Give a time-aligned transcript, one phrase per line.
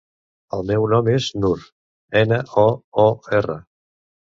[0.57, 1.69] El meu nom és Noor:
[2.25, 2.67] ena, o,
[3.09, 3.11] o,
[3.41, 3.65] erra.